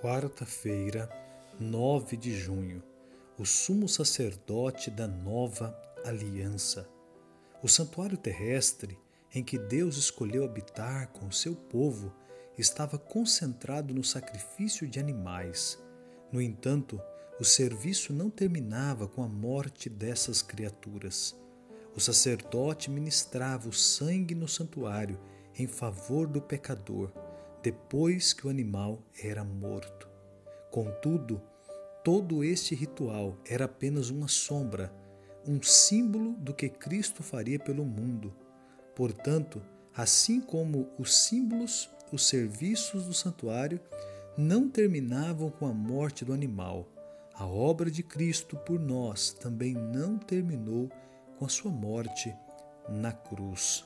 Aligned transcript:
Quarta-feira, 0.00 1.10
9 1.60 2.16
de 2.16 2.34
junho, 2.34 2.82
o 3.38 3.44
sumo 3.44 3.86
sacerdote 3.86 4.90
da 4.90 5.06
nova 5.06 5.78
aliança. 6.02 6.88
O 7.62 7.68
santuário 7.68 8.16
terrestre 8.16 8.98
em 9.34 9.44
que 9.44 9.58
Deus 9.58 9.98
escolheu 9.98 10.42
habitar 10.42 11.08
com 11.08 11.26
o 11.26 11.32
seu 11.32 11.54
povo 11.54 12.14
estava 12.56 12.96
concentrado 12.96 13.92
no 13.92 14.02
sacrifício 14.02 14.88
de 14.88 14.98
animais. 14.98 15.78
No 16.32 16.40
entanto, 16.40 16.98
o 17.38 17.44
serviço 17.44 18.10
não 18.10 18.30
terminava 18.30 19.06
com 19.06 19.22
a 19.22 19.28
morte 19.28 19.90
dessas 19.90 20.40
criaturas. 20.40 21.38
O 21.94 22.00
sacerdote 22.00 22.90
ministrava 22.90 23.68
o 23.68 23.72
sangue 23.74 24.34
no 24.34 24.48
santuário 24.48 25.20
em 25.58 25.66
favor 25.66 26.26
do 26.26 26.40
pecador 26.40 27.12
depois 27.62 28.32
que 28.32 28.46
o 28.46 28.50
animal 28.50 29.02
era 29.22 29.44
morto. 29.44 30.08
Contudo, 30.70 31.42
todo 32.02 32.42
este 32.42 32.74
ritual 32.74 33.36
era 33.46 33.66
apenas 33.66 34.08
uma 34.10 34.28
sombra, 34.28 34.92
um 35.46 35.62
símbolo 35.62 36.32
do 36.32 36.54
que 36.54 36.68
Cristo 36.68 37.22
faria 37.22 37.58
pelo 37.58 37.84
mundo. 37.84 38.34
Portanto, 38.94 39.62
assim 39.94 40.40
como 40.40 40.88
os 40.98 41.14
símbolos, 41.14 41.90
os 42.12 42.26
serviços 42.26 43.06
do 43.06 43.14
santuário 43.14 43.80
não 44.36 44.68
terminavam 44.68 45.50
com 45.50 45.66
a 45.66 45.72
morte 45.72 46.24
do 46.24 46.32
animal, 46.32 46.88
a 47.34 47.46
obra 47.46 47.90
de 47.90 48.02
Cristo 48.02 48.56
por 48.56 48.78
nós 48.78 49.30
também 49.30 49.74
não 49.74 50.18
terminou 50.18 50.90
com 51.38 51.44
a 51.44 51.48
sua 51.48 51.70
morte 51.70 52.34
na 52.88 53.12
cruz. 53.12 53.84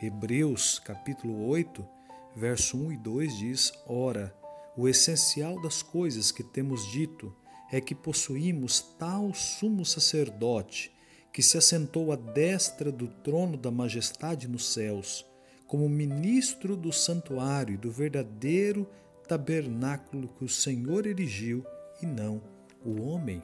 Hebreus 0.00 0.78
capítulo 0.78 1.46
8 1.48 1.95
verso 2.36 2.76
1 2.76 2.92
e 2.92 2.96
2 2.98 3.38
diz: 3.38 3.72
Ora, 3.86 4.36
o 4.76 4.86
essencial 4.86 5.60
das 5.60 5.82
coisas 5.82 6.30
que 6.30 6.44
temos 6.44 6.86
dito 6.92 7.34
é 7.72 7.80
que 7.80 7.94
possuímos 7.94 8.80
tal 8.98 9.32
sumo 9.32 9.84
sacerdote 9.84 10.94
que 11.32 11.42
se 11.42 11.58
assentou 11.58 12.12
à 12.12 12.16
destra 12.16 12.90
do 12.90 13.08
trono 13.08 13.56
da 13.56 13.70
majestade 13.70 14.48
nos 14.48 14.72
céus, 14.72 15.26
como 15.66 15.88
ministro 15.88 16.76
do 16.76 16.92
santuário 16.92 17.74
e 17.74 17.76
do 17.76 17.90
verdadeiro 17.90 18.88
tabernáculo 19.28 20.28
que 20.28 20.44
o 20.44 20.48
Senhor 20.48 21.06
erigiu 21.06 21.64
e 22.00 22.06
não 22.06 22.40
o 22.84 23.02
homem. 23.02 23.42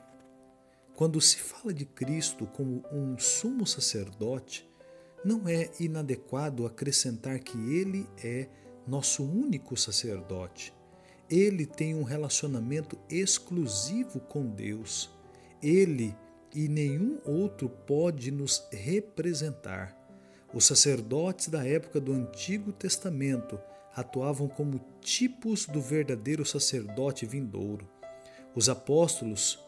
Quando 0.95 1.21
se 1.21 1.37
fala 1.37 1.75
de 1.75 1.85
Cristo 1.85 2.47
como 2.47 2.83
um 2.93 3.19
sumo 3.19 3.67
sacerdote, 3.67 4.67
não 5.25 5.47
é 5.49 5.71
inadequado 5.79 6.65
acrescentar 6.65 7.41
que 7.41 7.59
ele 7.75 8.07
é 8.23 8.49
nosso 8.87 9.25
único 9.25 9.77
sacerdote. 9.77 10.73
Ele 11.31 11.65
tem 11.65 11.95
um 11.95 12.03
relacionamento 12.03 12.99
exclusivo 13.09 14.21
com 14.21 14.47
Deus. 14.47 15.11
Ele 15.63 16.15
e 16.55 16.69
nenhum 16.69 17.19
outro 17.25 17.69
pode 17.69 18.31
nos 18.31 18.67
representar. 18.71 19.97
Os 20.53 20.67
sacerdotes 20.67 21.49
da 21.49 21.67
época 21.67 21.99
do 21.99 22.13
Antigo 22.13 22.73
Testamento 22.73 23.59
atuavam 23.95 24.49
como 24.49 24.81
tipos 25.01 25.67
do 25.67 25.81
verdadeiro 25.81 26.45
sacerdote 26.45 27.25
vindouro. 27.25 27.89
Os 28.55 28.69
apóstolos 28.69 29.59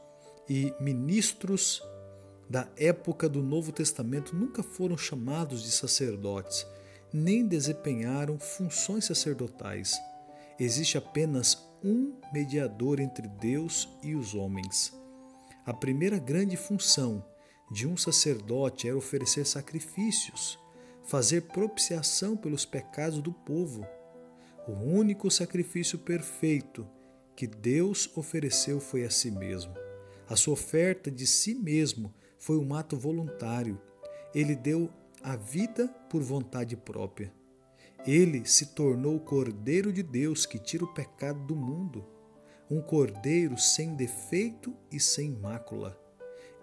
e 0.48 0.74
ministros 0.78 1.82
da 2.48 2.68
época 2.76 3.28
do 3.28 3.42
Novo 3.42 3.72
Testamento 3.72 4.36
nunca 4.36 4.62
foram 4.62 4.96
chamados 4.96 5.62
de 5.62 5.70
sacerdotes, 5.70 6.66
nem 7.14 7.46
desempenharam 7.46 8.40
funções 8.40 9.04
sacerdotais. 9.04 9.96
Existe 10.58 10.98
apenas 10.98 11.56
um 11.80 12.12
mediador 12.32 12.98
entre 12.98 13.28
Deus 13.28 13.88
e 14.02 14.16
os 14.16 14.34
homens. 14.34 14.92
A 15.64 15.72
primeira 15.72 16.18
grande 16.18 16.56
função 16.56 17.24
de 17.70 17.86
um 17.86 17.96
sacerdote 17.96 18.88
era 18.88 18.96
oferecer 18.96 19.46
sacrifícios, 19.46 20.58
fazer 21.04 21.42
propiciação 21.42 22.36
pelos 22.36 22.66
pecados 22.66 23.22
do 23.22 23.32
povo. 23.32 23.86
O 24.66 24.72
único 24.72 25.30
sacrifício 25.30 25.98
perfeito 26.00 26.84
que 27.36 27.46
Deus 27.46 28.10
ofereceu 28.16 28.80
foi 28.80 29.04
a 29.04 29.10
si 29.10 29.30
mesmo. 29.30 29.72
A 30.28 30.34
sua 30.34 30.54
oferta 30.54 31.12
de 31.12 31.28
si 31.28 31.54
mesmo 31.54 32.12
foi 32.38 32.58
um 32.58 32.74
ato 32.74 32.96
voluntário. 32.96 33.80
Ele 34.34 34.56
deu 34.56 34.90
a 35.24 35.36
vida 35.36 35.88
por 36.10 36.22
vontade 36.22 36.76
própria. 36.76 37.32
Ele 38.06 38.44
se 38.44 38.74
tornou 38.74 39.16
o 39.16 39.20
Cordeiro 39.20 39.90
de 39.90 40.02
Deus 40.02 40.44
que 40.44 40.58
tira 40.58 40.84
o 40.84 40.92
pecado 40.92 41.40
do 41.46 41.56
mundo, 41.56 42.06
um 42.70 42.82
Cordeiro 42.82 43.56
sem 43.56 43.94
defeito 43.94 44.76
e 44.92 45.00
sem 45.00 45.30
mácula. 45.30 45.98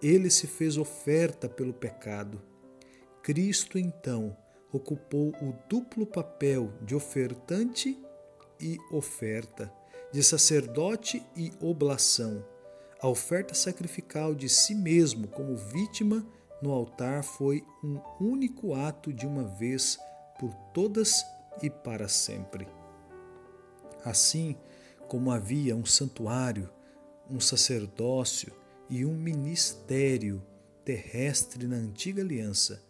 Ele 0.00 0.30
se 0.30 0.46
fez 0.46 0.76
oferta 0.76 1.48
pelo 1.48 1.74
pecado. 1.74 2.40
Cristo, 3.20 3.80
então, 3.80 4.36
ocupou 4.72 5.30
o 5.42 5.52
duplo 5.68 6.06
papel 6.06 6.72
de 6.82 6.94
ofertante 6.94 8.00
e 8.60 8.78
oferta, 8.92 9.72
de 10.12 10.22
sacerdote 10.22 11.20
e 11.36 11.50
oblação. 11.60 12.44
A 13.00 13.08
oferta 13.08 13.54
sacrificial 13.54 14.36
de 14.36 14.48
si 14.48 14.72
mesmo 14.72 15.26
como 15.26 15.56
vítima 15.56 16.24
no 16.62 16.70
altar 16.70 17.24
foi 17.24 17.66
um 17.82 18.00
único 18.20 18.74
ato 18.74 19.12
de 19.12 19.26
uma 19.26 19.42
vez 19.42 19.98
por 20.38 20.54
todas 20.72 21.24
e 21.60 21.68
para 21.68 22.08
sempre. 22.08 22.68
Assim 24.04 24.56
como 25.08 25.30
havia 25.30 25.76
um 25.76 25.84
santuário, 25.84 26.70
um 27.28 27.40
sacerdócio 27.40 28.52
e 28.88 29.04
um 29.04 29.14
ministério 29.14 30.42
terrestre 30.84 31.66
na 31.66 31.76
antiga 31.76 32.22
aliança, 32.22 32.82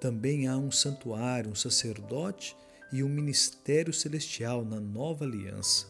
também 0.00 0.46
há 0.46 0.56
um 0.56 0.70
santuário, 0.70 1.50
um 1.50 1.54
sacerdote 1.54 2.56
e 2.92 3.04
um 3.04 3.08
ministério 3.08 3.92
celestial 3.92 4.64
na 4.64 4.80
nova 4.80 5.24
aliança. 5.24 5.86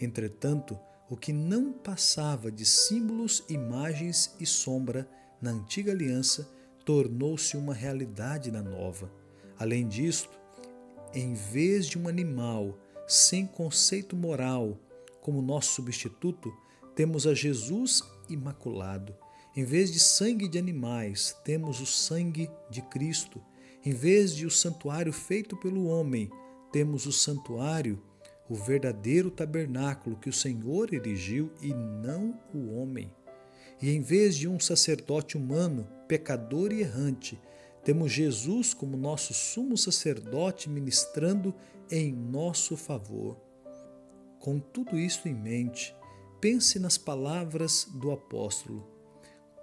Entretanto, 0.00 0.78
o 1.08 1.16
que 1.16 1.32
não 1.32 1.72
passava 1.72 2.50
de 2.50 2.64
símbolos, 2.66 3.44
imagens 3.48 4.34
e 4.40 4.46
sombra 4.46 5.08
na 5.40 5.50
antiga 5.50 5.92
aliança 5.92 6.48
tornou-se 6.84 7.56
uma 7.56 7.74
realidade 7.74 8.50
na 8.50 8.62
nova. 8.62 9.10
Além 9.58 9.86
disto, 9.86 10.30
em 11.14 11.34
vez 11.34 11.86
de 11.86 11.98
um 11.98 12.08
animal 12.08 12.78
sem 13.06 13.46
conceito 13.46 14.16
moral 14.16 14.78
como 15.20 15.42
nosso 15.42 15.74
substituto, 15.74 16.52
temos 16.94 17.26
a 17.26 17.34
Jesus 17.34 18.02
imaculado. 18.28 19.14
Em 19.54 19.64
vez 19.64 19.92
de 19.92 20.00
sangue 20.00 20.48
de 20.48 20.58
animais, 20.58 21.36
temos 21.44 21.80
o 21.80 21.86
sangue 21.86 22.50
de 22.70 22.80
Cristo. 22.82 23.40
Em 23.84 23.92
vez 23.92 24.34
de 24.34 24.46
o 24.46 24.50
santuário 24.50 25.12
feito 25.12 25.56
pelo 25.56 25.86
homem, 25.86 26.30
temos 26.72 27.06
o 27.06 27.12
santuário, 27.12 28.02
o 28.48 28.54
verdadeiro 28.54 29.30
tabernáculo 29.30 30.16
que 30.16 30.28
o 30.28 30.32
Senhor 30.32 30.92
erigiu 30.92 31.50
e 31.60 31.74
não 31.74 32.40
o 32.54 32.74
homem. 32.74 33.12
E 33.80 33.90
em 33.90 34.00
vez 34.00 34.36
de 34.36 34.48
um 34.48 34.60
sacerdote 34.60 35.36
humano, 35.36 35.88
pecador 36.06 36.72
e 36.72 36.80
errante, 36.80 37.40
temos 37.84 38.12
Jesus 38.12 38.72
como 38.72 38.96
nosso 38.96 39.34
sumo 39.34 39.76
sacerdote 39.76 40.70
ministrando 40.70 41.54
em 41.90 42.12
nosso 42.12 42.76
favor. 42.76 43.36
Com 44.38 44.58
tudo 44.58 44.98
isso 44.98 45.28
em 45.28 45.34
mente, 45.34 45.94
pense 46.40 46.78
nas 46.78 46.96
palavras 46.96 47.88
do 47.94 48.10
apóstolo. 48.10 48.86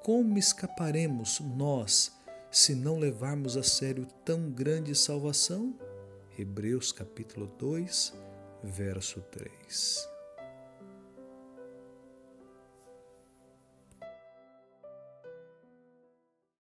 Como 0.04 0.38
escaparemos 0.38 1.40
nós 1.40 2.12
se 2.52 2.74
não 2.74 2.98
levarmos 2.98 3.58
a 3.58 3.64
sério 3.64 4.08
tão 4.26 4.50
grande 4.50 4.96
salvação? 4.96 5.76
Hebreus 6.38 6.92
capítulo 6.92 7.48
2, 7.58 8.14
verso 8.64 9.22
3. 9.32 10.19